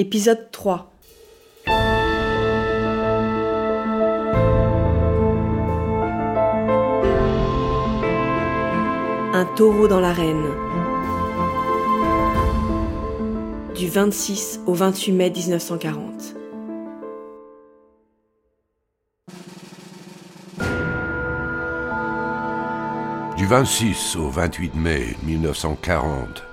Épisode 0.00 0.52
3 0.52 0.92
Un 9.34 9.44
taureau 9.56 9.88
dans 9.88 9.98
l'arène. 9.98 10.46
Du 13.74 13.88
26 13.88 14.60
au 14.66 14.74
28 14.74 15.12
mai 15.12 15.30
1940. 15.30 16.34
Du 23.36 23.46
26 23.46 24.16
au 24.16 24.28
28 24.28 24.74
mai 24.76 25.16
1940, 25.24 26.44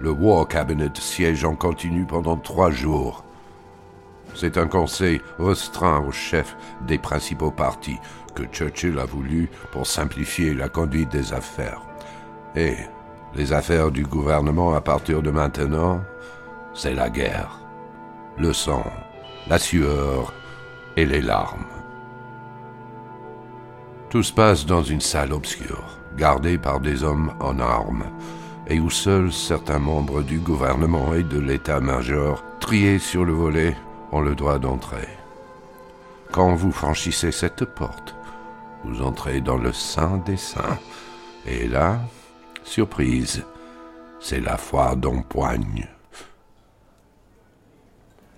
le 0.00 0.10
War 0.10 0.46
Cabinet 0.46 0.92
siège 0.94 1.44
en 1.44 1.54
continu 1.54 2.04
pendant 2.04 2.36
trois 2.36 2.70
jours. 2.70 3.24
C'est 4.34 4.58
un 4.58 4.66
conseil 4.66 5.20
restreint 5.38 6.00
aux 6.00 6.12
chefs 6.12 6.56
des 6.86 6.98
principaux 6.98 7.50
partis 7.50 7.98
que 8.34 8.44
Churchill 8.44 8.98
a 8.98 9.04
voulu 9.04 9.50
pour 9.72 9.86
simplifier 9.86 10.54
la 10.54 10.68
conduite 10.68 11.10
des 11.10 11.32
affaires. 11.32 11.82
Et 12.54 12.76
les 13.34 13.52
affaires 13.52 13.90
du 13.90 14.04
gouvernement 14.04 14.74
à 14.74 14.80
partir 14.80 15.22
de 15.22 15.30
maintenant, 15.30 16.00
c'est 16.74 16.94
la 16.94 17.10
guerre, 17.10 17.58
le 18.38 18.52
sang, 18.52 18.84
la 19.48 19.58
sueur 19.58 20.32
et 20.96 21.06
les 21.06 21.20
larmes. 21.20 21.66
Tout 24.10 24.22
se 24.22 24.32
passe 24.32 24.64
dans 24.64 24.82
une 24.82 25.00
salle 25.00 25.32
obscure, 25.32 25.98
gardée 26.16 26.56
par 26.56 26.80
des 26.80 27.02
hommes 27.02 27.34
en 27.40 27.58
armes, 27.58 28.04
et 28.68 28.80
où 28.80 28.90
seuls 28.90 29.32
certains 29.32 29.78
membres 29.78 30.22
du 30.22 30.38
gouvernement 30.38 31.14
et 31.14 31.22
de 31.22 31.38
l'état-major, 31.38 32.44
triés 32.60 32.98
sur 32.98 33.24
le 33.24 33.32
volet, 33.32 33.76
ont 34.12 34.20
le 34.20 34.34
droit 34.34 34.58
d'entrer. 34.58 35.08
Quand 36.30 36.54
vous 36.54 36.72
franchissez 36.72 37.32
cette 37.32 37.64
porte, 37.64 38.14
vous 38.84 39.02
entrez 39.02 39.40
dans 39.40 39.56
le 39.56 39.72
sein 39.72 40.22
des 40.26 40.36
saints, 40.36 40.78
et 41.46 41.66
là, 41.66 41.98
surprise, 42.64 43.44
c'est 44.20 44.40
la 44.40 44.56
foire 44.56 44.96
d'empoigne. 44.96 45.88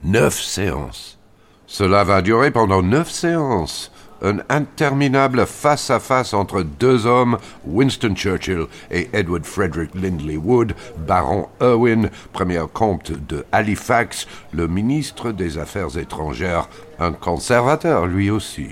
Neuf 0.04 0.40
séances. 0.40 1.18
Cela 1.66 2.04
va 2.04 2.22
durer 2.22 2.50
pendant 2.50 2.82
neuf 2.82 3.10
séances 3.10 3.92
un 4.22 4.38
interminable 4.48 5.46
face-à-face 5.46 6.34
entre 6.34 6.62
deux 6.62 7.06
hommes, 7.06 7.38
Winston 7.64 8.14
Churchill 8.14 8.66
et 8.90 9.08
Edward 9.12 9.44
Frederick 9.44 9.94
Lindley 9.94 10.36
Wood, 10.36 10.74
baron 11.06 11.48
Irwin, 11.60 12.10
premier 12.32 12.62
comte 12.72 13.12
de 13.12 13.44
Halifax, 13.52 14.26
le 14.52 14.66
ministre 14.66 15.32
des 15.32 15.58
Affaires 15.58 15.96
étrangères, 15.96 16.68
un 16.98 17.12
conservateur 17.12 18.06
lui 18.06 18.30
aussi. 18.30 18.68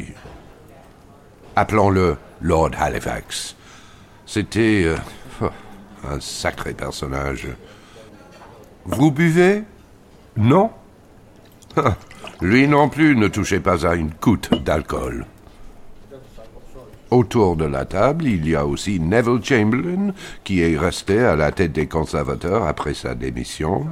Appelons-le 1.57 2.17
Lord 2.41 2.71
Halifax. 2.79 3.57
C'était 4.27 4.85
euh, 4.85 5.49
un 6.09 6.21
sacré 6.21 6.75
personnage. 6.75 7.49
Vous 8.85 9.11
buvez? 9.11 9.65
Non 10.37 10.71
Lui 12.41 12.69
non 12.69 12.89
plus 12.89 13.17
ne 13.17 13.27
touchait 13.27 13.61
pas 13.61 13.87
à 13.87 13.95
une 13.95 14.11
goutte 14.21 14.55
d'alcool. 14.63 15.27
Autour 17.11 17.57
de 17.57 17.65
la 17.65 17.87
table, 17.87 18.27
il 18.27 18.47
y 18.47 18.55
a 18.55 18.67
aussi 18.67 19.01
Neville 19.01 19.43
Chamberlain, 19.43 20.13
qui 20.45 20.61
est 20.61 20.77
resté 20.77 21.21
à 21.21 21.37
la 21.37 21.53
tête 21.53 21.73
des 21.73 21.87
conservateurs 21.87 22.65
après 22.65 22.93
sa 22.93 23.15
démission. 23.15 23.87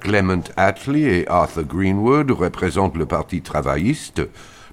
Clement 0.00 0.42
Attlee 0.56 1.04
et 1.04 1.28
Arthur 1.28 1.64
Greenwood 1.64 2.30
représentent 2.30 2.96
le 2.96 3.06
Parti 3.06 3.40
travailliste. 3.40 4.20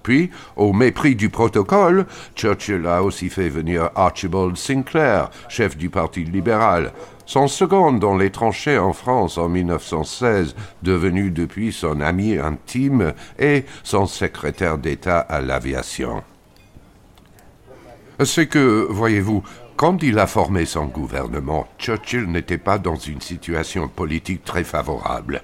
Puis, 0.03 0.30
au 0.58 0.73
mépris 0.73 1.16
du 1.16 1.30
protocole, 1.30 2.05
Churchill 2.36 2.86
a 2.86 3.02
aussi 3.02 3.30
fait 3.30 3.47
venir 3.47 3.89
Archibald 3.95 4.58
Sinclair, 4.58 5.30
chef 5.48 5.77
du 5.77 5.89
Parti 5.89 6.26
libéral, 6.26 6.92
son 7.26 7.48
second 7.48 7.93
dans 7.93 8.17
les 8.17 8.30
tranchées 8.30 8.77
en 8.77 8.92
France 8.92 9.38
en 9.38 9.48
1916, 9.48 10.55
devenu 10.83 11.32
depuis 11.32 11.71
son 11.71 12.02
ami 12.02 12.38
intime 12.38 13.14
et 13.39 13.64
son 13.83 14.05
secrétaire 14.05 14.77
d'État 14.77 15.20
à 15.20 15.39
l'aviation. 15.39 16.23
C'est 18.23 18.47
que, 18.47 18.87
voyez-vous, 18.89 19.43
quand 19.75 20.03
il 20.03 20.19
a 20.19 20.27
formé 20.27 20.65
son 20.65 20.86
gouvernement, 20.86 21.67
Churchill 21.80 22.25
n'était 22.25 22.58
pas 22.58 22.77
dans 22.77 22.95
une 22.95 23.21
situation 23.21 23.87
politique 23.87 24.43
très 24.43 24.64
favorable. 24.64 25.41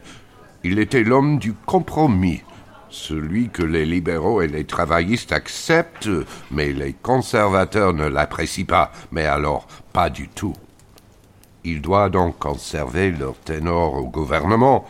Il 0.63 0.77
était 0.77 1.03
l'homme 1.03 1.39
du 1.39 1.53
compromis, 1.53 2.43
celui 2.89 3.49
que 3.49 3.63
les 3.63 3.85
libéraux 3.85 4.41
et 4.41 4.47
les 4.47 4.65
travaillistes 4.65 5.31
acceptent, 5.31 6.09
mais 6.51 6.71
les 6.71 6.93
conservateurs 6.93 7.93
ne 7.93 8.07
l'apprécient 8.07 8.65
pas, 8.65 8.91
mais 9.11 9.25
alors 9.25 9.67
pas 9.93 10.09
du 10.09 10.27
tout. 10.27 10.55
Il 11.63 11.81
doit 11.81 12.09
donc 12.09 12.37
conserver 12.39 13.11
leur 13.11 13.35
ténor 13.35 13.95
au 13.95 14.07
gouvernement, 14.07 14.85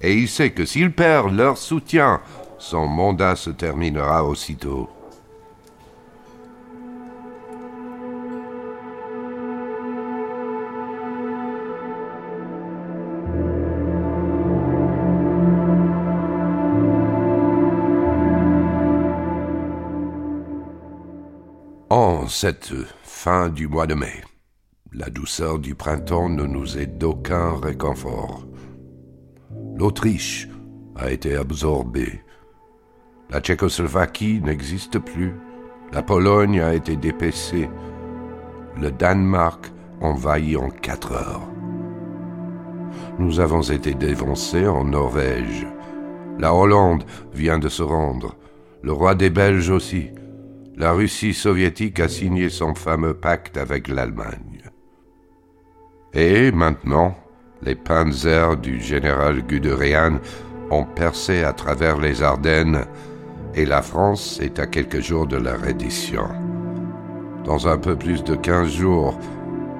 et 0.00 0.14
il 0.14 0.28
sait 0.28 0.50
que 0.50 0.64
s'il 0.64 0.92
perd 0.92 1.34
leur 1.34 1.58
soutien, 1.58 2.20
son 2.58 2.86
mandat 2.86 3.36
se 3.36 3.50
terminera 3.50 4.24
aussitôt. 4.24 4.88
En 21.96 22.26
cette 22.26 22.74
fin 23.04 23.48
du 23.48 23.68
mois 23.68 23.86
de 23.86 23.94
mai, 23.94 24.24
la 24.92 25.10
douceur 25.10 25.60
du 25.60 25.76
printemps 25.76 26.28
ne 26.28 26.42
nous 26.42 26.76
est 26.76 26.88
d'aucun 26.88 27.54
réconfort. 27.60 28.44
L'Autriche 29.76 30.48
a 30.96 31.12
été 31.12 31.36
absorbée. 31.36 32.20
La 33.30 33.38
Tchécoslovaquie 33.40 34.40
n'existe 34.40 34.98
plus. 34.98 35.34
La 35.92 36.02
Pologne 36.02 36.60
a 36.60 36.74
été 36.74 36.96
dépaissée. 36.96 37.70
Le 38.76 38.90
Danemark 38.90 39.70
envahi 40.00 40.56
en 40.56 40.70
quatre 40.70 41.12
heures. 41.12 41.48
Nous 43.20 43.38
avons 43.38 43.62
été 43.62 43.94
dévancés 43.94 44.66
en 44.66 44.82
Norvège. 44.82 45.64
La 46.40 46.56
Hollande 46.56 47.04
vient 47.32 47.60
de 47.60 47.68
se 47.68 47.84
rendre. 47.84 48.34
Le 48.82 48.90
roi 48.90 49.14
des 49.14 49.30
Belges 49.30 49.70
aussi 49.70 50.10
la 50.76 50.92
Russie 50.92 51.34
soviétique 51.34 52.00
a 52.00 52.08
signé 52.08 52.48
son 52.48 52.74
fameux 52.74 53.14
pacte 53.14 53.56
avec 53.56 53.88
l'Allemagne. 53.88 54.62
Et 56.12 56.50
maintenant, 56.50 57.16
les 57.62 57.74
panzers 57.74 58.56
du 58.56 58.80
général 58.80 59.42
Guderian 59.42 60.18
ont 60.70 60.84
percé 60.84 61.44
à 61.44 61.52
travers 61.52 61.98
les 61.98 62.22
Ardennes 62.22 62.84
et 63.54 63.64
la 63.64 63.82
France 63.82 64.40
est 64.40 64.58
à 64.58 64.66
quelques 64.66 65.00
jours 65.00 65.26
de 65.26 65.36
la 65.36 65.56
reddition. 65.56 66.28
Dans 67.44 67.68
un 67.68 67.78
peu 67.78 67.96
plus 67.96 68.24
de 68.24 68.34
quinze 68.34 68.72
jours, 68.72 69.18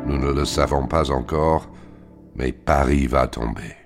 nous 0.07 0.19
ne 0.19 0.33
le 0.33 0.45
savons 0.45 0.87
pas 0.87 1.11
encore, 1.11 1.69
mais 2.37 2.53
Paris 2.53 3.07
va 3.07 3.27
tomber. 3.27 3.84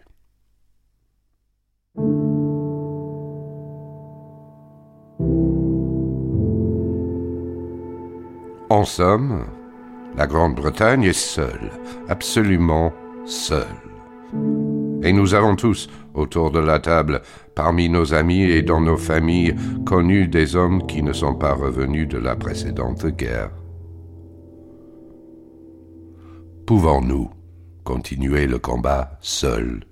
En 8.71 8.85
somme, 8.85 9.47
la 10.15 10.27
Grande-Bretagne 10.27 11.05
est 11.05 11.13
seule, 11.15 11.71
absolument 12.09 12.93
seule. 13.25 13.65
Et 15.03 15.13
nous 15.13 15.33
avons 15.33 15.57
tous, 15.57 15.89
autour 16.13 16.51
de 16.51 16.59
la 16.59 16.79
table, 16.79 17.23
parmi 17.55 17.89
nos 17.89 18.13
amis 18.13 18.43
et 18.43 18.61
dans 18.61 18.83
nos 18.83 18.99
familles, 18.99 19.55
connu 19.87 20.29
des 20.29 20.55
hommes 20.55 20.87
qui 20.87 21.03
ne 21.03 21.15
sont 21.15 21.35
pas 21.35 21.55
revenus 21.55 22.09
de 22.09 22.19
la 22.19 22.37
précédente 22.37 23.07
guerre. 23.07 23.51
Pouvons-nous 26.67 27.31
continuer 27.85 28.47
le 28.47 28.59
combat 28.59 29.13
seuls? 29.23 29.85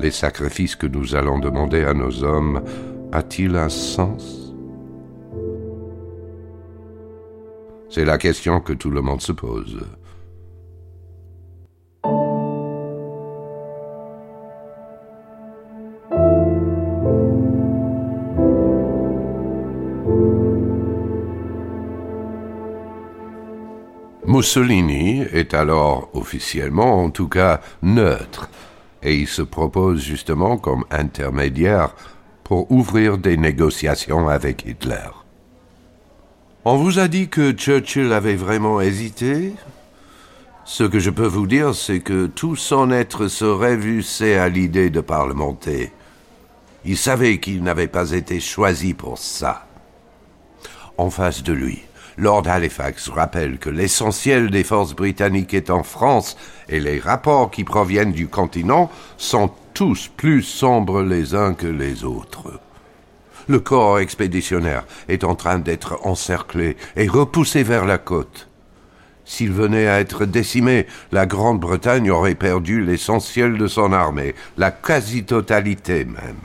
Les 0.00 0.10
sacrifices 0.10 0.74
que 0.74 0.88
nous 0.88 1.14
allons 1.14 1.38
demander 1.38 1.84
à 1.84 1.94
nos 1.94 2.24
hommes 2.24 2.62
a-t-il 3.12 3.54
un 3.54 3.68
sens? 3.68 4.41
C'est 7.94 8.06
la 8.06 8.16
question 8.16 8.60
que 8.60 8.72
tout 8.72 8.88
le 8.88 9.02
monde 9.02 9.20
se 9.20 9.32
pose. 9.32 9.78
Mussolini 24.26 25.20
est 25.30 25.52
alors 25.52 26.08
officiellement, 26.14 27.04
en 27.04 27.10
tout 27.10 27.28
cas, 27.28 27.60
neutre, 27.82 28.48
et 29.02 29.16
il 29.16 29.28
se 29.28 29.42
propose 29.42 30.00
justement 30.00 30.56
comme 30.56 30.86
intermédiaire 30.90 31.94
pour 32.42 32.72
ouvrir 32.72 33.18
des 33.18 33.36
négociations 33.36 34.30
avec 34.30 34.64
Hitler. 34.64 35.21
On 36.64 36.76
vous 36.76 37.00
a 37.00 37.08
dit 37.08 37.28
que 37.28 37.50
Churchill 37.50 38.12
avait 38.12 38.36
vraiment 38.36 38.80
hésité 38.80 39.52
Ce 40.64 40.84
que 40.84 41.00
je 41.00 41.10
peux 41.10 41.26
vous 41.26 41.48
dire, 41.48 41.74
c'est 41.74 41.98
que 41.98 42.26
tout 42.26 42.54
son 42.54 42.92
être 42.92 43.26
se 43.26 43.44
révulsait 43.44 44.36
à 44.36 44.48
l'idée 44.48 44.88
de 44.88 45.00
parlementer. 45.00 45.90
Il 46.84 46.96
savait 46.96 47.40
qu'il 47.40 47.64
n'avait 47.64 47.88
pas 47.88 48.12
été 48.12 48.38
choisi 48.38 48.94
pour 48.94 49.18
ça. 49.18 49.66
En 50.98 51.10
face 51.10 51.42
de 51.42 51.52
lui, 51.52 51.82
Lord 52.16 52.46
Halifax 52.46 53.08
rappelle 53.08 53.58
que 53.58 53.70
l'essentiel 53.70 54.48
des 54.48 54.62
forces 54.62 54.94
britanniques 54.94 55.54
est 55.54 55.68
en 55.68 55.82
France 55.82 56.36
et 56.68 56.78
les 56.78 57.00
rapports 57.00 57.50
qui 57.50 57.64
proviennent 57.64 58.12
du 58.12 58.28
continent 58.28 58.88
sont 59.16 59.50
tous 59.74 60.12
plus 60.16 60.42
sombres 60.42 61.02
les 61.02 61.34
uns 61.34 61.54
que 61.54 61.66
les 61.66 62.04
autres. 62.04 62.60
Le 63.48 63.60
corps 63.60 63.98
expéditionnaire 63.98 64.84
est 65.08 65.24
en 65.24 65.34
train 65.34 65.58
d'être 65.58 65.98
encerclé 66.04 66.76
et 66.96 67.08
repoussé 67.08 67.62
vers 67.62 67.84
la 67.84 67.98
côte. 67.98 68.48
S'il 69.24 69.52
venait 69.52 69.86
à 69.86 70.00
être 70.00 70.24
décimé, 70.24 70.86
la 71.12 71.26
Grande-Bretagne 71.26 72.10
aurait 72.10 72.34
perdu 72.34 72.84
l'essentiel 72.84 73.56
de 73.56 73.66
son 73.66 73.92
armée, 73.92 74.34
la 74.56 74.70
quasi-totalité 74.70 76.04
même. 76.04 76.36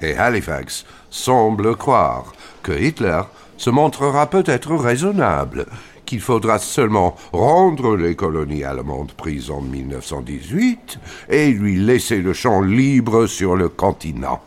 Et 0.00 0.16
Halifax 0.16 0.84
semble 1.10 1.76
croire 1.76 2.32
que 2.62 2.72
Hitler 2.72 3.22
se 3.56 3.70
montrera 3.70 4.28
peut-être 4.28 4.74
raisonnable, 4.74 5.66
qu'il 6.06 6.20
faudra 6.20 6.58
seulement 6.58 7.16
rendre 7.32 7.96
les 7.96 8.14
colonies 8.14 8.64
allemandes 8.64 9.12
prises 9.12 9.50
en 9.50 9.60
1918 9.60 10.98
et 11.28 11.50
lui 11.50 11.78
laisser 11.78 12.20
le 12.20 12.32
champ 12.32 12.60
libre 12.60 13.26
sur 13.26 13.56
le 13.56 13.68
continent. 13.68 14.40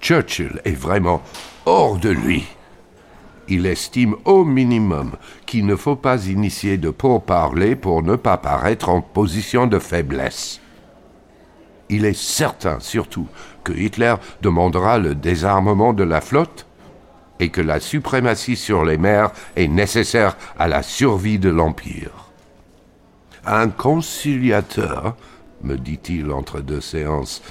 Churchill 0.00 0.60
est 0.64 0.78
vraiment 0.78 1.22
hors 1.66 1.98
de 1.98 2.10
lui. 2.10 2.46
Il 3.48 3.66
estime 3.66 4.14
au 4.24 4.44
minimum 4.44 5.12
qu'il 5.46 5.64
ne 5.64 5.74
faut 5.74 5.96
pas 5.96 6.26
initier 6.26 6.76
de 6.76 6.90
pourparlers 6.90 7.76
pour 7.76 8.02
ne 8.02 8.16
pas 8.16 8.36
paraître 8.36 8.90
en 8.90 9.00
position 9.00 9.66
de 9.66 9.78
faiblesse. 9.78 10.60
Il 11.88 12.04
est 12.04 12.18
certain 12.18 12.78
surtout 12.80 13.26
que 13.64 13.72
Hitler 13.72 14.14
demandera 14.42 14.98
le 14.98 15.14
désarmement 15.14 15.94
de 15.94 16.04
la 16.04 16.20
flotte 16.20 16.66
et 17.40 17.48
que 17.48 17.60
la 17.60 17.80
suprématie 17.80 18.56
sur 18.56 18.84
les 18.84 18.98
mers 18.98 19.30
est 19.56 19.68
nécessaire 19.68 20.36
à 20.58 20.68
la 20.68 20.82
survie 20.82 21.38
de 21.38 21.48
l'Empire. 21.48 22.10
Un 23.46 23.68
conciliateur, 23.70 25.16
me 25.62 25.76
dit-il 25.76 26.30
entre 26.32 26.60
deux 26.60 26.80
séances, 26.80 27.42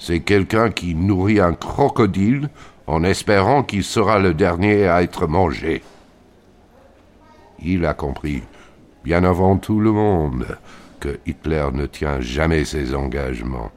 c'est 0.00 0.20
quelqu'un 0.20 0.70
qui 0.70 0.94
nourrit 0.94 1.40
un 1.40 1.52
crocodile 1.52 2.48
en 2.86 3.04
espérant 3.04 3.62
qu'il 3.62 3.84
sera 3.84 4.18
le 4.18 4.32
dernier 4.32 4.88
à 4.88 5.02
être 5.02 5.26
mangé. 5.26 5.82
Il 7.62 7.84
a 7.84 7.92
compris, 7.92 8.42
bien 9.04 9.22
avant 9.24 9.58
tout 9.58 9.78
le 9.78 9.92
monde, 9.92 10.56
que 11.00 11.20
Hitler 11.26 11.66
ne 11.74 11.84
tient 11.84 12.18
jamais 12.20 12.64
ses 12.64 12.94
engagements. 12.94 13.70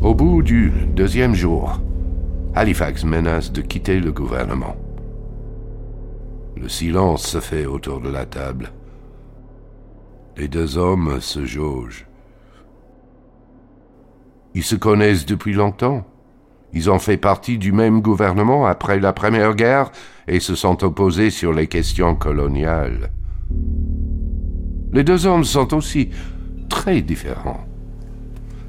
Au 0.00 0.14
bout 0.14 0.42
du 0.42 0.72
deuxième 0.88 1.34
jour, 1.34 1.80
Halifax 2.56 3.04
menace 3.04 3.52
de 3.52 3.62
quitter 3.62 4.00
le 4.00 4.10
gouvernement. 4.10 4.76
Le 6.56 6.68
silence 6.68 7.22
se 7.22 7.38
fait 7.38 7.66
autour 7.66 8.00
de 8.00 8.10
la 8.10 8.26
table. 8.26 8.72
Les 10.36 10.48
deux 10.48 10.76
hommes 10.76 11.20
se 11.20 11.44
jaugent. 11.44 12.07
Ils 14.54 14.64
se 14.64 14.76
connaissent 14.76 15.26
depuis 15.26 15.52
longtemps. 15.52 16.04
Ils 16.72 16.90
ont 16.90 16.98
fait 16.98 17.16
partie 17.16 17.58
du 17.58 17.72
même 17.72 18.02
gouvernement 18.02 18.66
après 18.66 19.00
la 19.00 19.12
Première 19.12 19.54
Guerre 19.54 19.90
et 20.26 20.40
se 20.40 20.54
sont 20.54 20.84
opposés 20.84 21.30
sur 21.30 21.52
les 21.52 21.66
questions 21.66 22.14
coloniales. 22.14 23.10
Les 24.92 25.04
deux 25.04 25.26
hommes 25.26 25.44
sont 25.44 25.74
aussi 25.74 26.10
très 26.68 27.00
différents. 27.00 27.64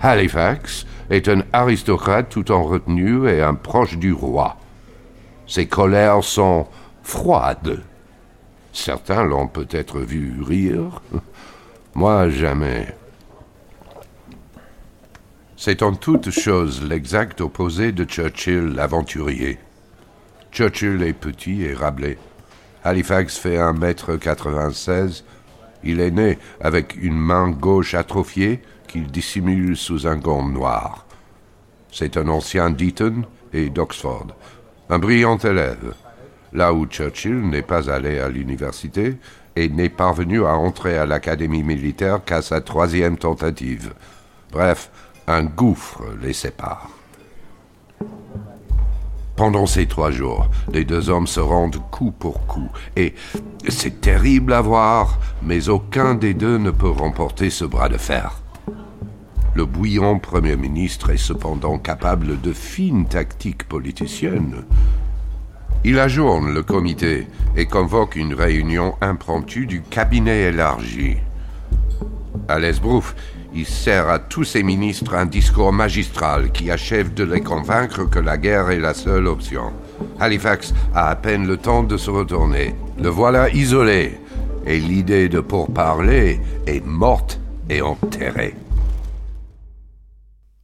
Halifax 0.02 0.86
est 1.10 1.28
un 1.28 1.44
aristocrate 1.52 2.30
tout 2.30 2.52
en 2.52 2.64
retenue 2.64 3.28
et 3.28 3.42
un 3.42 3.54
proche 3.54 3.98
du 3.98 4.14
roi. 4.14 4.58
Ses 5.48 5.68
colères 5.68 6.24
sont 6.24 6.68
froides. 7.04 7.82
Certains 8.72 9.24
l'ont 9.24 9.48
peut-être 9.48 10.00
vu 10.00 10.42
rire. 10.42 11.02
Moi, 11.96 12.30
jamais. 12.30 12.96
C'est 15.62 15.84
en 15.84 15.94
toute 15.94 16.30
chose 16.30 16.82
l'exact 16.88 17.42
opposé 17.42 17.92
de 17.92 18.06
Churchill 18.06 18.76
l'aventurier. 18.76 19.58
Churchill 20.54 21.04
est 21.04 21.12
petit 21.12 21.64
et 21.64 21.74
rablé. 21.74 22.18
Halifax 22.86 23.38
fait 23.38 23.58
un 23.58 23.74
mètre 23.74 24.16
quatre-vingt-seize. 24.16 25.26
Il 25.84 26.00
est 26.00 26.12
né 26.12 26.40
avec 26.62 26.96
une 26.96 27.18
main 27.18 27.50
gauche 27.50 27.94
atrophiée 27.94 28.62
qu'il 28.88 29.08
dissimule 29.12 29.76
sous 29.76 30.08
un 30.08 30.16
gant 30.16 30.48
noir. 30.48 31.06
C'est 31.92 32.16
un 32.16 32.30
ancien 32.30 32.70
d'Eton 32.70 33.24
et 33.52 33.70
d'Oxford, 33.70 34.28
un 34.90 34.98
brillant 34.98 35.40
élève, 35.40 35.94
là 36.54 36.72
où 36.74 36.86
Churchill 36.86 37.50
n'est 37.50 37.64
pas 37.64 37.90
allé 37.90 38.20
à 38.20 38.30
l'université 38.30 39.18
et 39.58 39.68
n'est 39.68 39.90
parvenu 39.90 40.46
à 40.46 40.56
entrer 40.56 40.98
à 40.98 41.06
l'académie 41.06 41.64
militaire 41.64 42.24
qu'à 42.24 42.42
sa 42.42 42.62
troisième 42.62 43.18
tentative. 43.18 43.94
Bref, 44.54 44.90
un 45.30 45.44
gouffre 45.44 46.02
les 46.24 46.34
sépare. 46.34 46.90
Pendant 49.36 49.68
ces 49.68 49.86
trois 49.86 50.10
jours, 50.10 50.50
les 50.74 50.84
deux 50.84 51.10
hommes 51.10 51.28
se 51.28 51.40
rendent 51.40 51.80
coup 51.92 52.12
pour 52.12 52.48
coup, 52.48 52.70
et 52.98 53.14
c'est 53.68 54.02
terrible 54.02 54.54
à 54.54 54.62
voir, 54.62 55.20
mais 55.44 55.70
aucun 55.70 56.16
des 56.16 56.34
deux 56.34 56.58
ne 56.58 56.72
peut 56.72 56.90
remporter 56.90 57.52
ce 57.52 57.64
bras 57.64 57.90
de 57.90 57.98
fer. 57.98 58.42
Le 59.54 59.66
bouillant 59.66 60.18
Premier 60.18 60.56
ministre 60.56 61.12
est 61.12 61.18
cependant 61.18 61.78
capable 61.78 62.42
de 62.42 62.52
fines 62.52 63.06
tactiques 63.06 63.68
politiciennes. 63.68 64.66
Il 65.86 66.00
ajourne 66.00 66.54
le 66.54 66.64
comité 66.64 67.28
et 67.56 67.68
convoque 67.68 68.16
une 68.16 68.34
réunion 68.34 68.96
impromptue 69.00 69.68
du 69.68 69.84
cabinet 69.84 70.50
élargi. 70.50 71.18
À 72.48 72.58
l'Esbrouf, 72.58 73.16
il 73.54 73.66
sert 73.66 74.10
à 74.10 74.20
tous 74.20 74.44
ses 74.44 74.64
ministres 74.64 75.16
un 75.16 75.26
discours 75.26 75.74
magistral 75.74 76.52
qui 76.52 76.70
achève 76.70 77.14
de 77.14 77.24
les 77.24 77.42
convaincre 77.42 78.06
que 78.06 78.20
la 78.20 78.38
guerre 78.38 78.70
est 78.70 78.80
la 78.80 78.94
seule 78.94 79.28
option. 79.28 79.74
Halifax 80.20 80.74
a 80.94 81.10
à 81.10 81.16
peine 81.16 81.48
le 81.48 81.58
temps 81.58 81.84
de 81.84 81.98
se 81.98 82.10
retourner. 82.10 82.76
Le 83.00 83.10
voilà 83.10 83.50
isolé, 83.50 84.20
et 84.66 84.80
l'idée 84.80 85.30
de 85.30 85.40
pourparler 85.40 86.40
est 86.68 86.86
morte 86.86 87.40
et 87.70 87.82
enterrée. 87.82 88.56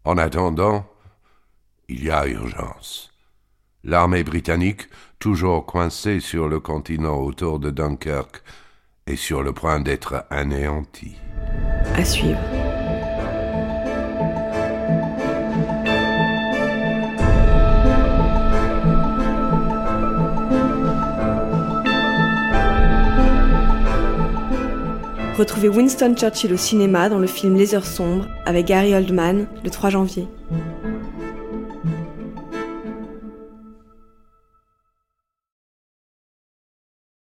En 0.03 0.17
attendant, 0.17 0.85
il 1.89 2.03
y 2.03 2.11
a 2.11 2.27
urgence. 2.27 3.11
L'armée 3.83 4.23
britannique, 4.23 4.87
toujours 5.19 5.65
coincée 5.65 6.19
sur 6.19 6.47
le 6.47 6.59
continent 6.59 7.17
autour 7.17 7.59
de 7.59 7.71
Dunkerque, 7.71 8.43
est 9.07 9.15
sur 9.15 9.43
le 9.43 9.53
point 9.53 9.79
d'être 9.79 10.25
anéantie. 10.29 11.15
À 11.95 12.03
suivre. 12.03 12.64
Retrouvez 25.37 25.67
Winston 25.67 26.15
Churchill 26.15 26.53
au 26.53 26.57
cinéma 26.57 27.09
dans 27.09 27.19
le 27.19 27.27
film 27.27 27.57
Les 27.57 27.75
Heures 27.75 27.85
sombres 27.85 28.25
avec 28.45 28.67
Gary 28.67 28.95
Oldman 28.95 29.47
le 29.65 29.69
3 29.69 29.89
janvier. 29.89 30.29